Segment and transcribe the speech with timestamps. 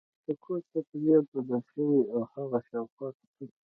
[0.25, 3.47] د کور چاپیریال بدل شوی و او هغه شاوخوا کتل